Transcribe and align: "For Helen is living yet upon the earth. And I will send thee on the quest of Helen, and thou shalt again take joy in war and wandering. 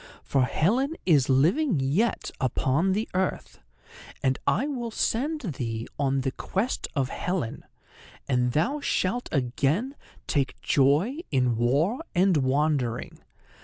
"For 0.23 0.45
Helen 0.45 0.95
is 1.05 1.29
living 1.29 1.79
yet 1.79 2.31
upon 2.41 2.93
the 2.93 3.07
earth. 3.13 3.59
And 4.23 4.39
I 4.47 4.65
will 4.65 4.89
send 4.89 5.41
thee 5.41 5.87
on 5.99 6.21
the 6.21 6.31
quest 6.31 6.87
of 6.95 7.09
Helen, 7.09 7.63
and 8.27 8.53
thou 8.53 8.79
shalt 8.79 9.29
again 9.31 9.93
take 10.25 10.59
joy 10.63 11.19
in 11.29 11.55
war 11.55 12.03
and 12.15 12.37
wandering. 12.37 13.19